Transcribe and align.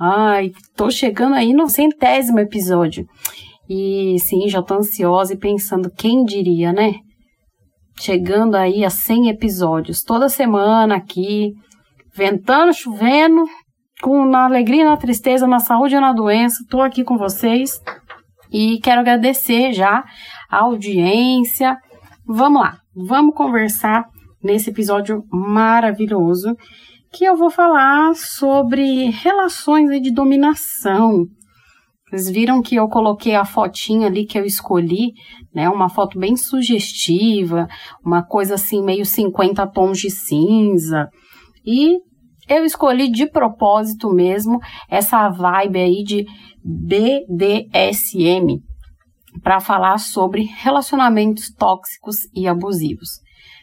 ai, 0.00 0.52
tô 0.74 0.90
chegando 0.90 1.34
aí 1.34 1.52
no 1.52 1.68
centésimo 1.68 2.38
episódio. 2.38 3.06
E 3.68 4.18
sim, 4.18 4.48
já 4.48 4.62
tô 4.62 4.74
ansiosa 4.74 5.34
e 5.34 5.38
pensando, 5.38 5.90
quem 5.90 6.24
diria, 6.24 6.72
né? 6.72 6.94
Chegando 8.00 8.56
aí 8.56 8.84
a 8.84 8.90
100 8.90 9.28
episódios, 9.28 10.02
toda 10.02 10.28
semana 10.28 10.96
aqui, 10.96 11.52
ventando, 12.14 12.72
chovendo, 12.72 13.44
com 14.00 14.24
na 14.24 14.46
alegria, 14.46 14.84
na 14.84 14.96
tristeza, 14.96 15.46
na 15.46 15.58
saúde 15.58 15.94
e 15.94 16.00
na 16.00 16.12
doença, 16.12 16.64
tô 16.68 16.80
aqui 16.80 17.04
com 17.04 17.18
vocês 17.18 17.78
e 18.50 18.80
quero 18.80 19.00
agradecer 19.00 19.72
já 19.72 20.02
a 20.50 20.62
audiência. 20.62 21.76
Vamos 22.26 22.62
lá, 22.62 22.78
vamos 22.94 23.34
conversar 23.34 24.04
nesse 24.42 24.70
episódio 24.70 25.22
maravilhoso 25.30 26.56
que 27.12 27.24
eu 27.24 27.36
vou 27.36 27.50
falar 27.50 28.14
sobre 28.14 29.10
relações 29.10 30.00
de 30.00 30.10
dominação. 30.12 31.26
Vocês 32.08 32.28
viram 32.28 32.60
que 32.60 32.74
eu 32.74 32.88
coloquei 32.88 33.34
a 33.34 33.44
fotinha 33.44 34.08
ali 34.08 34.26
que 34.26 34.38
eu 34.38 34.44
escolhi, 34.44 35.12
né? 35.54 35.68
Uma 35.68 35.88
foto 35.88 36.18
bem 36.18 36.36
sugestiva, 36.36 37.68
uma 38.04 38.24
coisa 38.24 38.54
assim 38.54 38.82
meio 38.82 39.04
50 39.04 39.66
tons 39.68 39.98
de 39.98 40.10
cinza. 40.10 41.08
E 41.64 41.98
eu 42.48 42.64
escolhi 42.64 43.08
de 43.10 43.30
propósito 43.30 44.10
mesmo 44.10 44.58
essa 44.88 45.28
vibe 45.28 45.78
aí 45.78 46.02
de 46.02 46.26
BDSM 46.64 48.60
para 49.42 49.60
falar 49.60 49.98
sobre 49.98 50.42
relacionamentos 50.42 51.52
tóxicos 51.56 52.16
e 52.34 52.48
abusivos. 52.48 53.20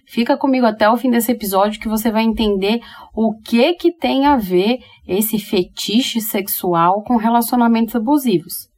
Fica 0.07 0.37
comigo 0.37 0.65
até 0.65 0.89
o 0.89 0.95
fim 0.95 1.11
desse 1.11 1.33
episódio 1.33 1.81
que 1.81 1.89
você 1.89 2.09
vai 2.09 2.23
entender 2.23 2.79
o 3.13 3.37
que 3.37 3.73
que 3.73 3.91
tem 3.91 4.25
a 4.25 4.37
ver 4.37 4.79
esse 5.05 5.37
fetiche 5.37 6.21
sexual 6.21 7.03
com 7.03 7.17
relacionamentos 7.17 7.93
abusivos. 7.93 8.69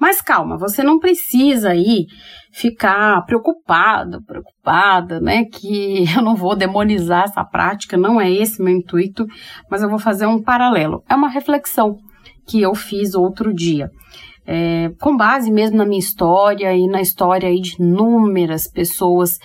Mas 0.00 0.20
calma, 0.20 0.58
você 0.58 0.82
não 0.82 0.98
precisa 0.98 1.70
aí 1.70 2.06
ficar 2.52 3.24
preocupado, 3.24 4.22
preocupada, 4.24 5.20
né? 5.20 5.44
Que 5.44 6.04
eu 6.16 6.22
não 6.22 6.34
vou 6.34 6.56
demonizar 6.56 7.24
essa 7.24 7.44
prática, 7.44 7.96
não 7.96 8.20
é 8.20 8.28
esse 8.30 8.60
meu 8.60 8.74
intuito, 8.74 9.24
mas 9.70 9.80
eu 9.80 9.88
vou 9.88 10.00
fazer 10.00 10.26
um 10.26 10.42
paralelo. 10.42 11.04
É 11.08 11.14
uma 11.14 11.28
reflexão 11.28 11.96
que 12.46 12.60
eu 12.60 12.74
fiz 12.74 13.14
outro 13.14 13.54
dia. 13.54 13.88
É, 14.46 14.90
com 15.00 15.16
base 15.16 15.50
mesmo 15.50 15.78
na 15.78 15.86
minha 15.86 15.98
história 15.98 16.74
e 16.76 16.86
na 16.86 17.00
história 17.00 17.48
aí 17.48 17.60
de 17.60 17.76
inúmeras 17.80 18.68
pessoas 18.70 19.38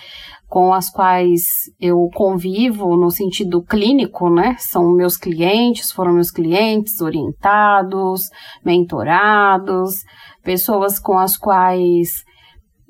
com 0.50 0.74
as 0.74 0.90
quais 0.90 1.70
eu 1.80 2.08
convivo 2.12 2.96
no 2.96 3.08
sentido 3.08 3.62
clínico, 3.62 4.28
né? 4.28 4.56
São 4.58 4.92
meus 4.92 5.16
clientes, 5.16 5.92
foram 5.92 6.12
meus 6.12 6.32
clientes 6.32 7.00
orientados, 7.00 8.22
mentorados, 8.64 10.02
pessoas 10.42 10.98
com 10.98 11.16
as 11.16 11.36
quais 11.36 12.24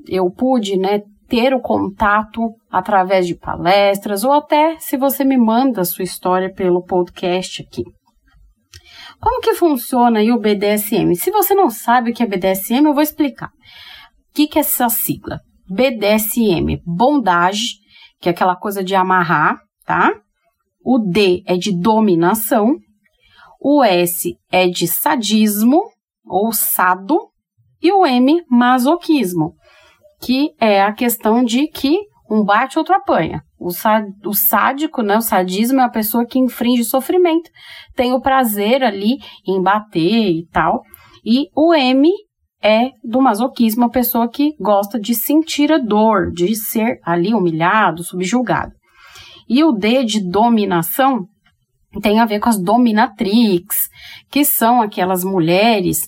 eu 0.08 0.30
pude, 0.30 0.78
né, 0.78 1.02
ter 1.28 1.52
o 1.52 1.60
contato 1.60 2.40
através 2.72 3.26
de 3.26 3.36
palestras 3.36 4.24
ou 4.24 4.32
até 4.32 4.78
se 4.78 4.96
você 4.96 5.22
me 5.22 5.36
manda 5.36 5.82
a 5.82 5.84
sua 5.84 6.02
história 6.02 6.50
pelo 6.50 6.82
podcast 6.82 7.62
aqui. 7.62 7.82
Como 9.20 9.42
que 9.42 9.52
funciona 9.52 10.20
aí 10.20 10.32
o 10.32 10.40
BDSM? 10.40 11.14
Se 11.14 11.30
você 11.30 11.54
não 11.54 11.68
sabe 11.68 12.10
o 12.10 12.14
que 12.14 12.22
é 12.22 12.26
BDSM, 12.26 12.86
eu 12.86 12.94
vou 12.94 13.02
explicar. 13.02 13.48
O 13.48 14.34
que, 14.34 14.48
que 14.48 14.58
é 14.58 14.62
essa 14.62 14.88
sigla? 14.88 15.40
BDSM, 15.70 16.82
bondage, 16.84 17.76
que 18.20 18.28
é 18.28 18.32
aquela 18.32 18.56
coisa 18.56 18.82
de 18.82 18.94
amarrar, 18.94 19.56
tá? 19.86 20.12
O 20.84 20.98
D 20.98 21.42
é 21.46 21.56
de 21.56 21.72
dominação. 21.72 22.76
O 23.60 23.84
S 23.84 24.36
é 24.50 24.66
de 24.66 24.88
sadismo 24.88 25.80
ou 26.24 26.52
sado. 26.52 27.30
E 27.82 27.92
o 27.92 28.04
M, 28.04 28.42
masoquismo, 28.50 29.54
que 30.20 30.50
é 30.60 30.82
a 30.82 30.92
questão 30.92 31.44
de 31.44 31.66
que 31.68 31.98
um 32.30 32.44
bate, 32.44 32.78
outro 32.78 32.94
apanha. 32.94 33.42
O, 33.58 33.68
o 33.68 34.34
sádico, 34.34 35.02
né, 35.02 35.16
o 35.16 35.22
sadismo 35.22 35.80
é 35.80 35.84
a 35.84 35.90
pessoa 35.90 36.24
que 36.24 36.38
infringe 36.38 36.84
sofrimento, 36.84 37.50
tem 37.94 38.12
o 38.12 38.20
prazer 38.20 38.84
ali 38.84 39.18
em 39.46 39.60
bater 39.60 40.30
e 40.30 40.46
tal. 40.52 40.82
E 41.24 41.48
o 41.54 41.74
M 41.74 42.08
é 42.62 42.90
do 43.02 43.20
masoquismo, 43.20 43.84
a 43.84 43.90
pessoa 43.90 44.28
que 44.28 44.54
gosta 44.60 44.98
de 44.98 45.14
sentir 45.14 45.72
a 45.72 45.78
dor, 45.78 46.30
de 46.32 46.54
ser 46.54 47.00
ali 47.04 47.34
humilhado, 47.34 48.04
subjugado. 48.04 48.72
E 49.48 49.64
o 49.64 49.72
D 49.72 50.04
de 50.04 50.20
dominação 50.20 51.26
tem 52.02 52.20
a 52.20 52.26
ver 52.26 52.38
com 52.38 52.48
as 52.48 52.60
dominatrix, 52.60 53.88
que 54.30 54.44
são 54.44 54.80
aquelas 54.80 55.24
mulheres 55.24 56.06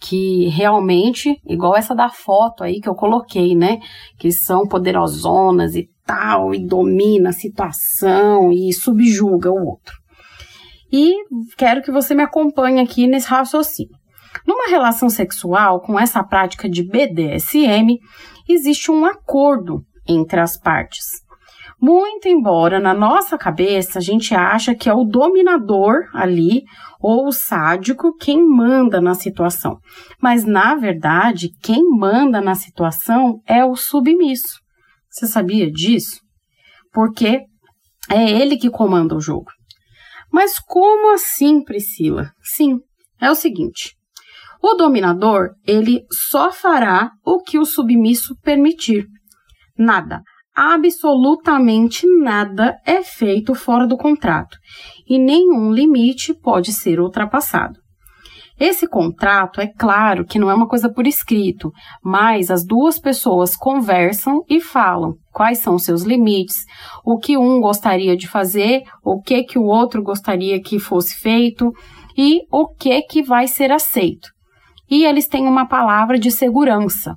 que 0.00 0.48
realmente, 0.48 1.40
igual 1.46 1.74
essa 1.74 1.94
da 1.94 2.10
foto 2.10 2.62
aí 2.62 2.80
que 2.80 2.88
eu 2.88 2.94
coloquei, 2.94 3.56
né? 3.56 3.78
Que 4.18 4.30
são 4.30 4.68
poderosonas 4.68 5.74
e 5.74 5.88
tal, 6.04 6.54
e 6.54 6.64
domina 6.64 7.30
a 7.30 7.32
situação 7.32 8.52
e 8.52 8.72
subjuga 8.72 9.50
o 9.50 9.66
outro. 9.66 9.94
E 10.92 11.14
quero 11.56 11.82
que 11.82 11.90
você 11.90 12.14
me 12.14 12.22
acompanhe 12.22 12.80
aqui 12.80 13.06
nesse 13.06 13.28
raciocínio. 13.28 13.96
Numa 14.46 14.68
relação 14.68 15.08
sexual 15.08 15.80
com 15.80 15.98
essa 15.98 16.22
prática 16.24 16.68
de 16.68 16.82
BDSM, 16.82 17.98
existe 18.48 18.90
um 18.90 19.04
acordo 19.04 19.82
entre 20.06 20.40
as 20.40 20.58
partes. 20.58 21.24
Muito 21.80 22.28
embora 22.28 22.80
na 22.80 22.94
nossa 22.94 23.36
cabeça 23.36 23.98
a 23.98 24.02
gente 24.02 24.34
acha 24.34 24.74
que 24.74 24.88
é 24.88 24.94
o 24.94 25.04
dominador 25.04 26.08
ali 26.14 26.62
ou 27.00 27.26
o 27.26 27.32
sádico 27.32 28.16
quem 28.16 28.42
manda 28.42 29.00
na 29.00 29.14
situação. 29.14 29.78
Mas 30.22 30.44
na 30.44 30.76
verdade, 30.76 31.50
quem 31.62 31.82
manda 31.90 32.40
na 32.40 32.54
situação 32.54 33.40
é 33.46 33.64
o 33.64 33.76
submisso. 33.76 34.60
Você 35.10 35.26
sabia 35.26 35.70
disso? 35.70 36.20
Porque 36.92 37.42
é 38.10 38.30
ele 38.30 38.56
que 38.56 38.70
comanda 38.70 39.14
o 39.14 39.20
jogo. 39.20 39.50
Mas 40.32 40.58
como 40.58 41.12
assim, 41.14 41.62
Priscila? 41.62 42.30
Sim, 42.42 42.78
é 43.20 43.30
o 43.30 43.34
seguinte: 43.34 43.94
o 44.66 44.76
dominador, 44.76 45.50
ele 45.66 46.06
só 46.10 46.50
fará 46.50 47.10
o 47.22 47.42
que 47.42 47.58
o 47.58 47.66
submisso 47.66 48.34
permitir. 48.42 49.06
Nada, 49.76 50.22
absolutamente 50.56 52.06
nada 52.06 52.74
é 52.86 53.02
feito 53.02 53.54
fora 53.54 53.86
do 53.86 53.98
contrato 53.98 54.56
e 55.06 55.18
nenhum 55.18 55.70
limite 55.70 56.32
pode 56.32 56.72
ser 56.72 56.98
ultrapassado. 56.98 57.78
Esse 58.58 58.88
contrato, 58.88 59.60
é 59.60 59.66
claro 59.66 60.24
que 60.24 60.38
não 60.38 60.48
é 60.48 60.54
uma 60.54 60.68
coisa 60.68 60.90
por 60.90 61.06
escrito, 61.06 61.70
mas 62.02 62.50
as 62.50 62.64
duas 62.64 62.98
pessoas 62.98 63.54
conversam 63.54 64.44
e 64.48 64.62
falam 64.62 65.12
quais 65.30 65.58
são 65.58 65.74
os 65.74 65.84
seus 65.84 66.04
limites, 66.04 66.64
o 67.04 67.18
que 67.18 67.36
um 67.36 67.60
gostaria 67.60 68.16
de 68.16 68.26
fazer, 68.26 68.82
o 69.04 69.20
que 69.20 69.42
que 69.42 69.58
o 69.58 69.64
outro 69.64 70.02
gostaria 70.02 70.58
que 70.62 70.78
fosse 70.78 71.16
feito 71.20 71.70
e 72.16 72.46
o 72.50 72.68
que 72.68 73.02
que 73.02 73.22
vai 73.22 73.46
ser 73.46 73.70
aceito. 73.70 74.33
E 74.90 75.04
eles 75.04 75.26
têm 75.26 75.46
uma 75.46 75.66
palavra 75.66 76.18
de 76.18 76.30
segurança. 76.30 77.14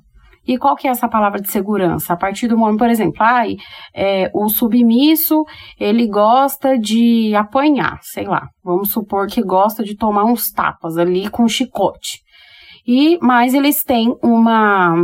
E 0.48 0.56
qual 0.56 0.74
que 0.74 0.88
é 0.88 0.90
essa 0.90 1.06
palavra 1.06 1.42
de 1.42 1.50
segurança? 1.50 2.14
A 2.14 2.16
partir 2.16 2.48
do 2.48 2.56
momento, 2.56 2.78
por 2.78 2.88
exemplo, 2.88 3.18
ai, 3.20 3.56
é, 3.94 4.30
o 4.32 4.48
submisso, 4.48 5.44
ele 5.78 6.08
gosta 6.08 6.78
de 6.78 7.34
apanhar, 7.34 7.98
sei 8.00 8.24
lá. 8.24 8.48
Vamos 8.64 8.90
supor 8.90 9.26
que 9.26 9.42
gosta 9.42 9.84
de 9.84 9.94
tomar 9.94 10.24
uns 10.24 10.50
tapas 10.50 10.96
ali 10.96 11.28
com 11.28 11.46
chicote. 11.46 12.20
E, 12.86 13.18
mas 13.20 13.52
eles 13.52 13.84
têm 13.84 14.16
uma, 14.22 14.94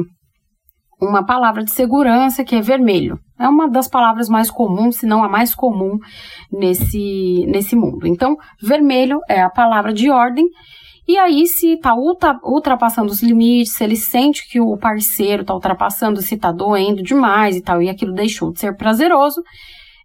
uma 0.99 1.26
palavra 1.26 1.62
de 1.62 1.72
segurança 1.72 2.43
que 2.43 2.55
é 2.55 2.62
vermelho. 2.62 3.19
É 3.38 3.46
uma 3.46 3.69
das 3.69 3.87
palavras 3.87 4.31
mais 4.31 4.50
comuns, 4.50 4.96
se 4.96 5.06
não 5.06 5.22
a 5.22 5.28
mais 5.28 5.55
comum 5.55 5.99
nesse, 6.50 7.44
nesse 7.49 7.76
mundo. 7.76 8.06
Então, 8.06 8.34
vermelho 8.62 9.20
é 9.28 9.43
a 9.43 9.50
palavra 9.50 9.93
de 9.93 10.08
ordem 10.08 10.46
e 11.06 11.19
aí, 11.19 11.47
se 11.47 11.75
está 11.75 11.95
ultrapassando 11.95 13.12
os 13.12 13.23
limites, 13.23 13.75
se 13.75 13.85
ele 13.85 13.97
sente 13.97 14.49
que 14.49 14.59
o 14.59 14.77
parceiro 14.79 15.43
está 15.43 15.55
ultrapassando, 15.55 16.23
se 16.23 16.35
está 16.35 16.51
doendo 16.51 17.03
demais 17.03 17.56
e 17.56 17.62
tal, 17.62 17.83
e 17.83 17.91
aquilo 17.91 18.15
deixou 18.15 18.51
de 18.51 18.61
ser 18.61 18.75
prazeroso, 18.75 19.43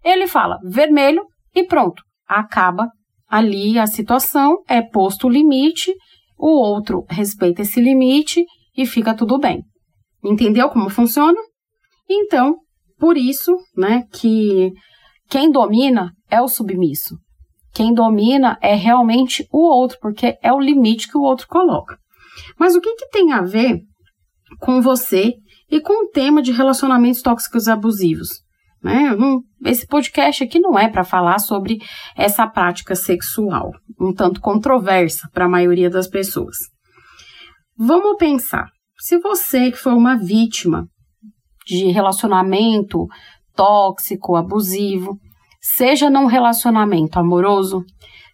ele 0.04 0.26
fala 0.26 0.58
vermelho 0.62 1.22
e 1.54 1.64
pronto, 1.64 2.02
acaba 2.28 2.88
ali 3.26 3.78
a 3.78 3.86
situação, 3.86 4.58
é 4.68 4.82
posto 4.82 5.26
o 5.26 5.30
limite, 5.30 5.94
o 6.36 6.48
outro 6.48 7.06
respeita 7.08 7.62
esse 7.62 7.80
limite 7.80 8.44
e 8.76 8.84
fica 8.84 9.14
tudo 9.14 9.38
bem. 9.38 9.62
Entendeu 10.22 10.68
como 10.68 10.90
funciona? 10.90 11.38
Então, 12.08 12.56
por 12.98 13.16
isso, 13.16 13.56
né, 13.74 14.04
que 14.12 14.72
quem 15.28 15.50
domina 15.50 16.12
é 16.28 16.42
o 16.42 16.48
submisso. 16.48 17.16
Quem 17.80 17.94
domina 17.94 18.58
é 18.60 18.74
realmente 18.74 19.48
o 19.50 19.60
outro, 19.66 19.96
porque 20.02 20.36
é 20.42 20.52
o 20.52 20.60
limite 20.60 21.08
que 21.08 21.16
o 21.16 21.22
outro 21.22 21.46
coloca. 21.48 21.96
Mas 22.58 22.76
o 22.76 22.80
que, 22.82 22.94
que 22.94 23.08
tem 23.08 23.32
a 23.32 23.40
ver 23.40 23.80
com 24.58 24.82
você 24.82 25.32
e 25.70 25.80
com 25.80 26.04
o 26.04 26.10
tema 26.10 26.42
de 26.42 26.52
relacionamentos 26.52 27.22
tóxicos 27.22 27.68
abusivos? 27.68 28.42
Né? 28.82 29.16
Esse 29.64 29.86
podcast 29.86 30.44
aqui 30.44 30.60
não 30.60 30.78
é 30.78 30.90
para 30.90 31.04
falar 31.04 31.38
sobre 31.38 31.78
essa 32.14 32.46
prática 32.46 32.94
sexual, 32.94 33.70
um 33.98 34.12
tanto 34.12 34.42
controversa 34.42 35.30
para 35.32 35.46
a 35.46 35.48
maioria 35.48 35.88
das 35.88 36.06
pessoas. 36.06 36.58
Vamos 37.78 38.18
pensar, 38.18 38.68
se 38.98 39.18
você 39.20 39.70
que 39.70 39.78
foi 39.78 39.94
uma 39.94 40.18
vítima 40.18 40.86
de 41.64 41.86
relacionamento 41.86 43.06
tóxico, 43.56 44.36
abusivo, 44.36 45.18
seja 45.60 46.08
num 46.08 46.26
relacionamento 46.26 47.18
amoroso, 47.18 47.84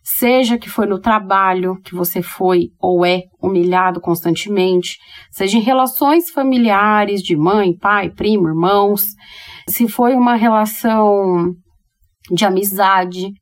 seja 0.03 0.57
que 0.57 0.71
foi 0.71 0.87
no 0.87 1.01
trabalho 1.01 1.81
que 1.83 1.95
você 1.95 2.23
foi 2.23 2.69
ou 2.81 3.05
é 3.05 3.23
humilhado 3.43 4.01
constantemente, 4.01 4.99
seja 5.33 5.59
em 5.59 5.63
relações 5.63 6.31
familiares 6.31 7.21
de 7.21 7.37
mãe, 7.37 7.77
pai, 7.77 8.11
primo, 8.11 8.49
irmãos, 8.49 9.09
se 9.69 9.89
foi 9.89 10.15
uma 10.15 10.37
relação 10.37 11.53
de 12.31 12.45
amizade, 12.45 13.33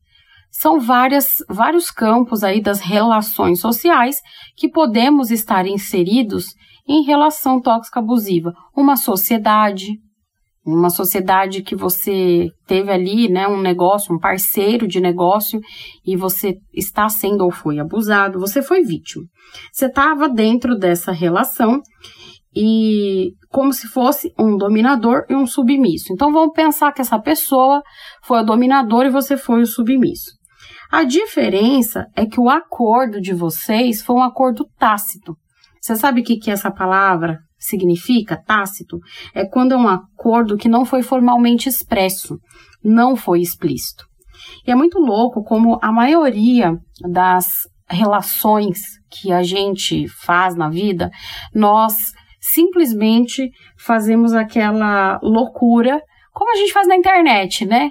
são 0.51 0.79
várias, 0.81 1.27
vários 1.49 1.91
campos 1.91 2.45
aí 2.45 2.63
das 2.63 2.81
relações 2.81 3.61
sociais 3.61 4.21
que 4.57 4.69
podemos 4.69 5.31
estar 5.31 5.67
inseridos 5.67 6.55
em 6.89 7.03
relação 7.03 7.61
tóxica 7.61 8.01
abusiva. 8.01 8.53
Uma 8.75 8.97
sociedade, 8.97 9.99
uma 10.65 10.89
sociedade 10.89 11.63
que 11.63 11.77
você 11.77 12.49
teve 12.67 12.91
ali, 12.91 13.29
né, 13.29 13.47
um 13.47 13.61
negócio, 13.61 14.15
um 14.15 14.19
parceiro 14.19 14.89
de 14.89 15.01
negócio 15.01 15.61
e 16.07 16.17
você 16.17 16.55
está 16.73 17.09
sendo 17.09 17.45
ou 17.45 17.51
foi 17.51 17.79
abusado, 17.79 18.41
você 18.41 18.63
foi 18.63 18.83
vítima. 18.83 19.25
Você 19.73 19.87
estava 19.87 20.29
dentro 20.29 20.77
dessa 20.77 21.13
relação 21.13 21.81
e 22.57 23.33
como 23.51 23.73
se 23.73 23.87
fosse 23.89 24.33
um 24.39 24.57
dominador 24.57 25.25
e 25.29 25.35
um 25.35 25.47
submisso. 25.47 26.13
Então 26.13 26.33
vamos 26.33 26.55
pensar 26.55 26.93
que 26.93 27.01
essa 27.01 27.19
pessoa 27.19 27.83
foi 28.23 28.41
o 28.41 28.45
dominador 28.45 29.05
e 29.05 29.11
você 29.11 29.37
foi 29.37 29.61
o 29.61 29.67
submisso. 29.67 30.33
A 30.91 31.05
diferença 31.05 32.07
é 32.15 32.25
que 32.25 32.41
o 32.41 32.49
acordo 32.49 33.21
de 33.21 33.35
vocês 33.35 34.01
foi 34.01 34.17
um 34.17 34.23
acordo 34.23 34.65
tácito. 34.79 35.37
Você 35.81 35.97
sabe 35.97 36.21
o 36.21 36.25
que, 36.25 36.37
que 36.37 36.51
essa 36.51 36.71
palavra 36.71 37.39
significa, 37.59 38.37
tácito? 38.37 38.99
É 39.35 39.47
quando 39.47 39.73
é 39.73 39.77
um 39.77 39.89
acordo 39.89 40.57
que 40.57 40.69
não 40.69 40.85
foi 40.85 41.03
formalmente 41.03 41.69
expresso, 41.69 42.39
não 42.83 43.17
foi 43.17 43.41
explícito. 43.41 44.05
E 44.67 44.71
é 44.71 44.75
muito 44.75 44.99
louco 44.99 45.43
como 45.43 45.79
a 45.83 45.93
maioria 45.93 46.77
das 47.01 47.47
relações 47.89 48.79
que 49.11 49.33
a 49.33 49.43
gente 49.43 50.09
faz 50.09 50.57
na 50.57 50.69
vida, 50.69 51.11
nós 51.55 52.13
simplesmente 52.41 53.51
fazemos 53.79 54.35
aquela 54.35 55.19
loucura, 55.23 56.01
como 56.33 56.53
a 56.53 56.57
gente 56.57 56.73
faz 56.73 56.87
na 56.87 56.97
internet, 56.97 57.65
né? 57.65 57.91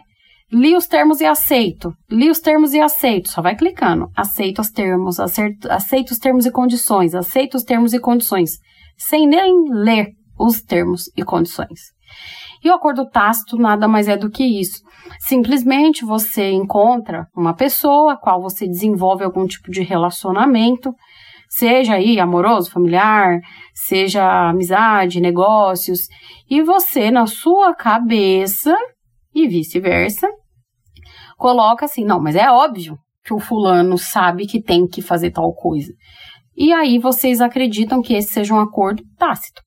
Li 0.51 0.75
os 0.75 0.85
termos 0.85 1.19
e 1.19 1.25
aceito. 1.25 1.91
Li 2.11 2.29
os 2.29 2.39
termos 2.39 2.73
e 2.73 2.79
aceito. 2.79 3.29
Só 3.29 3.41
vai 3.41 3.55
clicando. 3.55 4.09
Aceito 4.15 4.61
os 4.61 4.69
termos, 4.69 5.19
aceito, 5.19 6.11
os 6.11 6.19
termos 6.19 6.45
e 6.45 6.51
condições, 6.51 7.15
aceito 7.15 7.55
os 7.55 7.63
termos 7.63 7.93
e 7.93 7.99
condições, 7.99 8.59
sem 8.97 9.27
nem 9.27 9.53
ler 9.69 10.07
os 10.37 10.61
termos 10.61 11.11
e 11.15 11.23
condições. 11.23 11.91
E 12.63 12.69
o 12.69 12.73
acordo 12.73 13.09
tácito 13.09 13.57
nada 13.57 13.87
mais 13.87 14.07
é 14.07 14.15
do 14.15 14.29
que 14.29 14.43
isso. 14.43 14.81
Simplesmente 15.19 16.05
você 16.05 16.51
encontra 16.51 17.27
uma 17.35 17.53
pessoa 17.53 18.13
a 18.13 18.17
qual 18.17 18.41
você 18.41 18.67
desenvolve 18.67 19.23
algum 19.23 19.45
tipo 19.45 19.69
de 19.69 19.81
relacionamento 19.81 20.93
seja 21.55 21.93
aí 21.93 22.19
amoroso, 22.19 22.71
familiar, 22.71 23.39
seja 23.75 24.49
amizade, 24.49 25.21
negócios, 25.21 26.07
e 26.49 26.63
você 26.63 27.11
na 27.11 27.27
sua 27.27 27.75
cabeça 27.75 28.75
e 29.35 29.47
vice-versa, 29.47 30.27
coloca 31.37 31.85
assim, 31.85 32.03
não, 32.03 32.19
mas 32.19 32.35
é 32.35 32.49
óbvio 32.49 32.97
que 33.23 33.33
o 33.33 33.39
fulano 33.39 33.99
sabe 33.99 34.47
que 34.47 34.61
tem 34.61 34.87
que 34.87 35.01
fazer 35.01 35.29
tal 35.29 35.53
coisa. 35.53 35.93
E 36.55 36.71
aí 36.71 36.99
vocês 36.99 37.41
acreditam 37.41 38.01
que 38.01 38.13
esse 38.13 38.33
seja 38.33 38.53
um 38.53 38.59
acordo 38.59 39.03
tácito. 39.17 39.61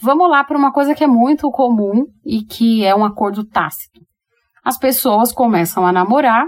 Vamos 0.00 0.28
lá 0.28 0.42
para 0.44 0.58
uma 0.58 0.72
coisa 0.72 0.94
que 0.94 1.04
é 1.04 1.06
muito 1.06 1.50
comum 1.50 2.04
e 2.24 2.42
que 2.42 2.84
é 2.84 2.94
um 2.94 3.04
acordo 3.04 3.44
tácito. 3.44 4.00
As 4.64 4.78
pessoas 4.78 5.32
começam 5.32 5.86
a 5.86 5.92
namorar 5.92 6.46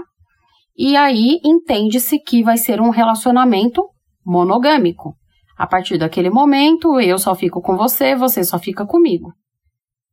e 0.77 0.95
aí 0.95 1.39
entende-se 1.43 2.19
que 2.19 2.43
vai 2.43 2.57
ser 2.57 2.81
um 2.81 2.89
relacionamento 2.89 3.83
monogâmico. 4.25 5.15
A 5.57 5.65
partir 5.65 5.97
daquele 5.97 6.29
momento, 6.29 6.99
eu 6.99 7.17
só 7.17 7.33
fico 7.33 7.61
com 7.61 7.77
você, 7.77 8.15
você 8.15 8.43
só 8.43 8.59
fica 8.59 8.85
comigo. 8.85 9.31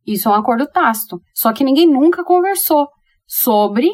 Isso 0.07 0.29
é 0.29 0.33
um 0.33 0.37
acordo 0.37 0.67
tácito. 0.67 1.21
Só 1.35 1.53
que 1.53 1.65
ninguém 1.65 1.89
nunca 1.89 2.25
conversou 2.25 2.89
sobre 3.27 3.89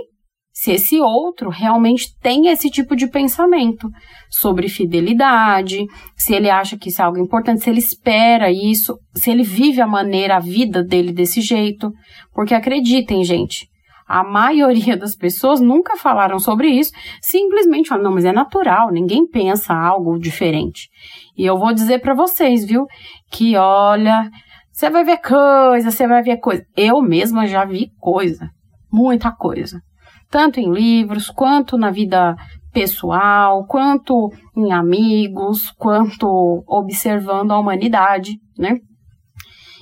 se 0.59 0.73
esse 0.73 1.01
outro 1.01 1.51
realmente 1.51 2.09
tem 2.21 2.49
esse 2.49 2.69
tipo 2.69 2.97
de 2.97 3.07
pensamento 3.07 3.89
sobre 4.29 4.69
fidelidade, 4.69 5.87
se 6.17 6.35
ele 6.35 6.51
acha 6.51 6.77
que 6.77 6.89
isso 6.89 7.01
é 7.01 7.05
algo 7.05 7.17
importante, 7.17 7.63
se 7.63 7.71
ele 7.71 7.79
espera 7.79 8.51
isso, 8.51 8.99
se 9.15 9.31
ele 9.31 9.45
vive 9.45 9.81
a 9.81 9.87
maneira, 9.87 10.35
a 10.35 10.41
vida 10.41 10.83
dele 10.83 11.13
desse 11.13 11.41
jeito. 11.41 11.93
Porque 12.35 12.57
acreditem, 12.57 13.23
gente, 13.23 13.69
a 14.05 14.25
maioria 14.25 14.97
das 14.97 15.15
pessoas 15.15 15.61
nunca 15.61 15.97
falaram 15.97 16.41
sobre 16.41 16.67
isso, 16.71 16.91
simplesmente 17.23 17.89
falam, 17.89 18.07
não, 18.07 18.15
mas 18.15 18.25
é 18.25 18.33
natural, 18.33 18.91
ninguém 18.91 19.29
pensa 19.29 19.73
algo 19.73 20.19
diferente. 20.19 20.89
E 21.37 21.47
eu 21.47 21.57
vou 21.57 21.73
dizer 21.73 22.01
para 22.01 22.15
vocês, 22.15 22.65
viu, 22.65 22.85
que 23.31 23.57
olha, 23.57 24.29
você 24.73 24.91
vai 24.91 25.05
ver 25.05 25.19
coisa, 25.19 25.93
você 25.93 26.05
vai 26.09 26.21
ver 26.21 26.39
coisa. 26.39 26.65
Eu 26.77 27.01
mesma 27.01 27.47
já 27.47 27.65
vi 27.65 27.93
coisa, 28.01 28.51
muita 28.91 29.31
coisa. 29.31 29.81
Tanto 30.31 30.61
em 30.61 30.71
livros, 30.73 31.31
quanto 31.31 31.79
na 31.79 31.91
vida 31.91 32.37
pessoal, 32.73 33.67
quanto 33.67 34.31
em 34.57 34.73
amigos, 34.73 35.71
quanto 35.73 36.62
observando 36.67 37.52
a 37.52 37.59
humanidade, 37.59 38.38
né? 38.59 38.79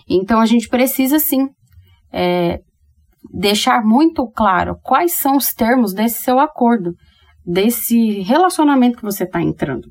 Então 0.09 0.41
a 0.41 0.47
gente 0.47 0.69
precisa 0.69 1.19
sim 1.19 1.49
é, 2.13 2.61
deixar 3.33 3.83
muito 3.85 4.27
claro 4.31 4.77
quais 4.83 5.13
são 5.13 5.37
os 5.37 5.53
termos 5.53 5.93
desse 5.93 6.23
seu 6.23 6.39
acordo, 6.39 6.93
desse 7.45 8.21
relacionamento 8.23 8.99
que 8.99 9.05
você 9.05 9.25
está 9.25 9.43
entrando. 9.43 9.89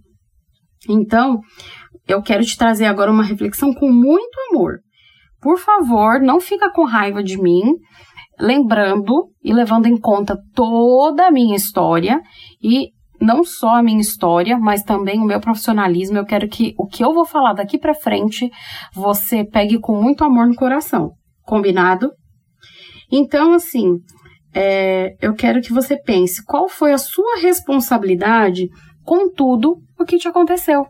Então, 0.90 1.40
eu 2.08 2.22
quero 2.22 2.44
te 2.44 2.58
trazer 2.58 2.86
agora 2.86 3.12
uma 3.12 3.24
reflexão 3.24 3.74
com 3.74 3.92
muito 3.92 4.38
amor. 4.50 4.80
Por 5.42 5.58
favor, 5.58 6.20
não 6.20 6.40
fica 6.40 6.72
com 6.72 6.86
raiva 6.86 7.24
de 7.24 7.40
mim, 7.42 7.62
lembrando 8.40 9.30
e 9.44 9.54
levando 9.54 9.86
em 9.86 9.98
conta 9.98 10.38
toda 10.54 11.28
a 11.28 11.32
minha 11.32 11.56
história 11.56 12.22
e 12.62 12.90
não 13.20 13.44
só 13.44 13.76
a 13.76 13.84
minha 13.84 14.02
história, 14.02 14.58
mas 14.58 14.84
também 14.84 15.20
o 15.20 15.26
meu 15.26 15.40
profissionalismo. 15.40 16.18
Eu 16.18 16.26
quero 16.26 16.48
que 16.48 16.74
o 16.78 16.86
que 16.86 17.04
eu 17.04 17.14
vou 17.14 17.26
falar 17.26 17.54
daqui 17.54 17.78
para 17.78 17.94
frente 17.94 18.50
você 18.94 19.44
pegue 19.46 19.80
com 19.80 20.02
muito 20.02 20.24
amor 20.24 20.48
no 20.48 20.56
coração. 20.56 21.12
Combinado? 21.44 22.12
Então, 23.12 23.54
assim, 23.54 24.00
é, 24.54 25.16
eu 25.22 25.34
quero 25.34 25.62
que 25.62 25.74
você 25.74 25.98
pense 25.98 26.44
qual 26.44 26.68
foi 26.68 26.94
a 26.94 26.98
sua 26.98 27.40
responsabilidade 27.42 28.68
com 29.04 29.32
tudo 29.32 29.78
o 30.00 30.06
que 30.06 30.18
te 30.18 30.28
aconteceu. 30.28 30.86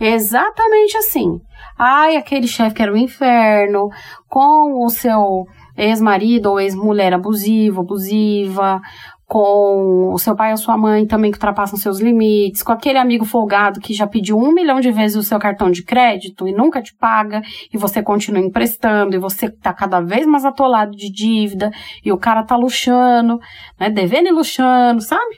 Exatamente 0.00 0.96
assim. 0.96 1.40
Ai, 1.78 2.16
aquele 2.16 2.46
chefe 2.46 2.76
que 2.76 2.82
era 2.82 2.92
o 2.92 2.96
inferno, 2.96 3.88
com 4.28 4.84
o 4.84 4.88
seu 4.88 5.44
ex-marido 5.76 6.50
ou 6.50 6.60
ex-mulher 6.60 7.14
abusivo, 7.14 7.80
abusiva, 7.80 8.80
com 9.28 10.10
o 10.12 10.18
seu 10.18 10.34
pai 10.34 10.52
ou 10.52 10.56
sua 10.56 10.76
mãe 10.76 11.06
também 11.06 11.30
que 11.30 11.36
ultrapassam 11.36 11.78
seus 11.78 12.00
limites, 12.00 12.62
com 12.62 12.72
aquele 12.72 12.98
amigo 12.98 13.26
folgado 13.26 13.78
que 13.78 13.92
já 13.92 14.06
pediu 14.06 14.38
um 14.38 14.52
milhão 14.52 14.80
de 14.80 14.90
vezes 14.90 15.16
o 15.16 15.22
seu 15.22 15.38
cartão 15.38 15.70
de 15.70 15.84
crédito 15.84 16.48
e 16.48 16.52
nunca 16.52 16.80
te 16.80 16.96
paga, 16.96 17.42
e 17.72 17.76
você 17.76 18.02
continua 18.02 18.40
emprestando, 18.40 19.14
e 19.14 19.18
você 19.18 19.50
tá 19.50 19.72
cada 19.74 20.00
vez 20.00 20.26
mais 20.26 20.46
atolado 20.46 20.92
de 20.92 21.12
dívida, 21.12 21.70
e 22.02 22.10
o 22.10 22.18
cara 22.18 22.42
tá 22.42 22.56
luxando, 22.56 23.38
né, 23.78 23.90
devendo 23.90 24.28
e 24.28 24.32
luxando, 24.32 25.02
sabe? 25.02 25.36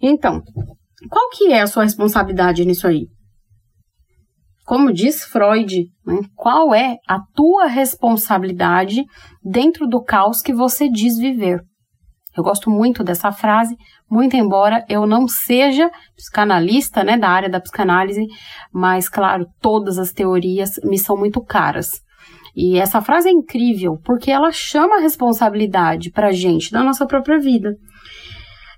Então, 0.00 0.40
qual 1.10 1.28
que 1.30 1.52
é 1.52 1.62
a 1.62 1.66
sua 1.66 1.82
responsabilidade 1.82 2.64
nisso 2.64 2.86
aí? 2.86 3.08
Como 4.72 4.90
diz 4.90 5.22
Freud, 5.24 5.90
né, 6.06 6.20
qual 6.34 6.74
é 6.74 6.96
a 7.06 7.18
tua 7.34 7.66
responsabilidade 7.66 9.04
dentro 9.44 9.86
do 9.86 10.02
caos 10.02 10.40
que 10.40 10.50
você 10.50 10.88
diz 10.88 11.18
viver? 11.18 11.60
Eu 12.34 12.42
gosto 12.42 12.70
muito 12.70 13.04
dessa 13.04 13.30
frase, 13.30 13.76
muito 14.10 14.34
embora 14.34 14.82
eu 14.88 15.06
não 15.06 15.28
seja 15.28 15.90
psicanalista, 16.16 17.04
né, 17.04 17.18
da 17.18 17.28
área 17.28 17.50
da 17.50 17.60
psicanálise, 17.60 18.26
mas 18.72 19.10
claro, 19.10 19.44
todas 19.60 19.98
as 19.98 20.10
teorias 20.10 20.80
me 20.82 20.98
são 20.98 21.18
muito 21.18 21.44
caras. 21.44 21.90
E 22.56 22.78
essa 22.78 23.02
frase 23.02 23.28
é 23.28 23.30
incrível 23.30 23.98
porque 24.02 24.30
ela 24.30 24.50
chama 24.52 24.96
a 24.96 25.00
responsabilidade 25.02 26.10
para 26.10 26.28
a 26.28 26.32
gente 26.32 26.72
da 26.72 26.82
nossa 26.82 27.04
própria 27.04 27.38
vida. 27.38 27.76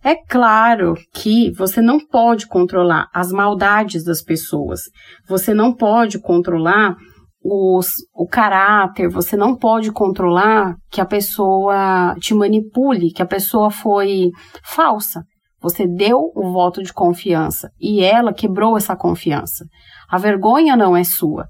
É 0.04 0.14
claro 0.14 0.92
que 1.14 1.50
você 1.52 1.80
não 1.80 1.98
pode 1.98 2.46
controlar 2.46 3.08
as 3.10 3.32
maldades 3.32 4.04
das 4.04 4.20
pessoas, 4.20 4.82
você 5.26 5.54
não 5.54 5.74
pode 5.74 6.20
controlar 6.20 6.94
os, 7.42 7.86
o 8.14 8.26
caráter, 8.26 9.08
você 9.08 9.34
não 9.34 9.56
pode 9.56 9.90
controlar 9.90 10.74
que 10.90 11.00
a 11.00 11.06
pessoa 11.06 12.14
te 12.20 12.34
manipule, 12.34 13.12
que 13.12 13.22
a 13.22 13.26
pessoa 13.26 13.70
foi 13.70 14.28
falsa. 14.62 15.22
Você 15.62 15.86
deu 15.86 16.30
o 16.36 16.52
voto 16.52 16.82
de 16.82 16.92
confiança 16.92 17.70
e 17.80 18.04
ela 18.04 18.34
quebrou 18.34 18.76
essa 18.76 18.94
confiança. 18.94 19.64
A 20.10 20.18
vergonha 20.18 20.76
não 20.76 20.94
é 20.94 21.02
sua. 21.02 21.48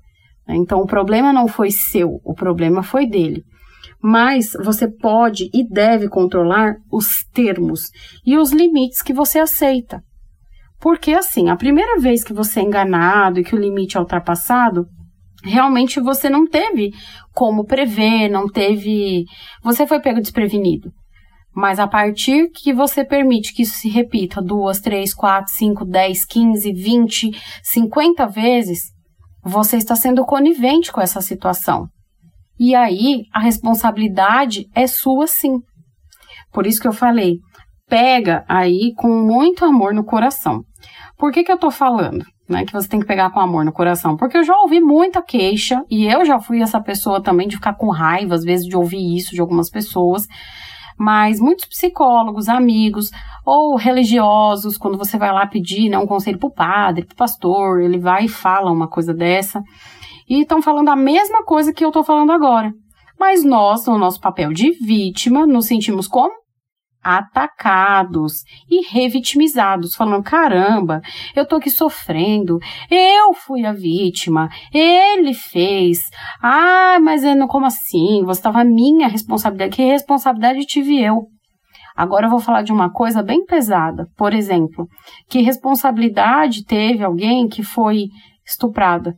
Então 0.49 0.79
o 0.79 0.87
problema 0.87 1.33
não 1.33 1.49
foi 1.49 1.73
seu, 1.73 2.21
o 2.25 2.35
problema 2.35 2.85
foi 2.85 3.05
dele. 3.05 3.43
Mas 4.07 4.53
você 4.63 4.87
pode 4.87 5.49
e 5.55 5.67
deve 5.67 6.11
controlar 6.11 6.75
os 6.93 7.25
termos 7.33 7.85
e 8.23 8.37
os 8.37 8.53
limites 8.53 9.01
que 9.01 9.15
você 9.15 9.39
aceita. 9.39 10.03
Porque 10.79 11.13
assim, 11.13 11.49
a 11.49 11.57
primeira 11.57 11.99
vez 11.99 12.23
que 12.23 12.35
você 12.35 12.61
é 12.61 12.65
enganado 12.65 13.41
e 13.41 13.45
que 13.45 13.55
o 13.55 13.59
limite 13.59 13.97
é 13.97 14.01
ultrapassado, 14.01 14.85
realmente 15.43 16.01
você 16.01 16.29
não 16.29 16.47
teve 16.47 16.91
como 17.33 17.65
prever, 17.65 18.29
não 18.29 18.47
teve. 18.47 19.25
Você 19.63 19.87
foi 19.87 19.99
pego 20.01 20.21
desprevenido. 20.21 20.93
Mas 21.57 21.79
a 21.79 21.89
partir 21.89 22.51
que 22.51 22.75
você 22.75 23.07
permite 23.07 23.55
que 23.55 23.63
isso 23.63 23.79
se 23.79 23.89
repita 23.89 24.43
duas, 24.43 24.81
três, 24.81 25.15
quatro, 25.15 25.51
cinco, 25.51 25.83
dez, 25.87 26.27
quinze, 26.27 26.71
vinte, 26.75 27.31
cinquenta 27.63 28.27
vezes, 28.27 28.93
você 29.43 29.79
está 29.79 29.97
sendo 29.97 30.27
conivente 30.27 30.93
com 30.93 31.01
essa 31.01 31.23
situação. 31.23 31.89
E 32.59 32.75
aí 32.75 33.25
a 33.33 33.41
responsabilidade 33.41 34.67
é 34.75 34.87
sua 34.87 35.27
sim. 35.27 35.59
Por 36.53 36.67
isso 36.67 36.81
que 36.81 36.89
eu 36.89 36.93
falei, 36.93 37.39
pega 37.89 38.45
aí 38.49 38.93
com 38.97 39.09
muito 39.09 39.65
amor 39.65 39.93
no 39.93 40.05
coração. 40.05 40.63
Por 41.19 41.33
que, 41.33 41.43
que 41.43 41.53
eu 41.53 41.59
tô 41.59 41.71
falando? 41.71 42.25
né, 42.49 42.65
que 42.65 42.73
você 42.73 42.89
tem 42.89 43.01
que 43.01 43.07
pegar 43.07 43.31
com 43.31 43.41
amor 43.41 43.65
no 43.65 43.73
coração. 43.73 44.17
Porque 44.17 44.37
eu 44.37 44.45
já 44.45 44.55
ouvi 44.61 44.81
muita 44.81 45.23
queixa, 45.23 45.83
e 45.91 46.05
eu 46.07 46.25
já 46.25 46.39
fui 46.39 46.61
essa 46.61 46.81
pessoa 46.81 47.23
também 47.23 47.49
de 47.49 47.57
ficar 47.57 47.75
com 47.75 47.91
raiva, 47.91 48.35
às 48.35 48.45
vezes, 48.45 48.67
de 48.67 48.77
ouvir 48.77 49.17
isso 49.17 49.35
de 49.35 49.41
algumas 49.41 49.71
pessoas. 49.71 50.27
Mas 50.97 51.41
muitos 51.41 51.65
psicólogos, 51.65 52.49
amigos 52.49 53.11
ou 53.45 53.77
religiosos, 53.77 54.77
quando 54.77 54.97
você 54.97 55.19
vai 55.19 55.33
lá 55.33 55.47
pedir 55.47 55.89
né, 55.89 55.99
um 55.99 56.07
conselho 56.07 56.39
para 56.39 56.47
o 56.47 56.55
padre, 56.55 57.05
para 57.05 57.15
o 57.15 57.17
pastor, 57.17 57.81
ele 57.81 57.99
vai 57.99 58.27
e 58.27 58.29
fala 58.29 58.71
uma 58.71 58.89
coisa 58.89 59.13
dessa. 59.13 59.61
E 60.29 60.43
estão 60.43 60.63
falando 60.63 60.89
a 60.89 60.97
mesma 60.97 61.45
coisa 61.45 61.73
que 61.73 61.85
eu 61.85 61.89
estou 61.89 62.05
falando 62.05 62.33
agora. 62.33 62.73
Mas 63.19 63.45
nós, 63.45 63.87
no 63.87 63.99
nosso 63.99 64.21
papel 64.21 64.53
de 64.53 64.71
vítima, 64.73 65.47
nos 65.47 65.67
sentimos 65.67 66.09
como? 66.09 66.45
atacados 67.05 68.43
e 68.69 68.81
revitimizados, 68.89 69.95
falando: 69.95 70.25
caramba, 70.25 71.03
eu 71.37 71.47
tô 71.47 71.57
aqui 71.57 71.69
sofrendo, 71.69 72.59
eu 72.91 73.35
fui 73.35 73.67
a 73.67 73.73
vítima, 73.73 74.49
ele 74.73 75.35
fez, 75.35 75.99
ah, 76.43 76.99
mas 77.01 77.23
não, 77.23 77.47
como 77.47 77.67
assim? 77.67 78.25
Você 78.25 78.41
estava 78.41 78.65
minha 78.65 79.07
responsabilidade, 79.07 79.77
que 79.77 79.85
responsabilidade 79.85 80.65
tive 80.65 81.01
eu? 81.01 81.27
Agora 81.95 82.27
eu 82.27 82.31
vou 82.31 82.41
falar 82.41 82.63
de 82.63 82.73
uma 82.73 82.91
coisa 82.91 83.23
bem 83.23 83.45
pesada, 83.45 84.09
por 84.17 84.35
exemplo, 84.35 84.89
que 85.29 85.43
responsabilidade 85.43 86.65
teve 86.65 87.05
alguém 87.05 87.47
que 87.47 87.63
foi 87.63 88.07
estuprada? 88.45 89.15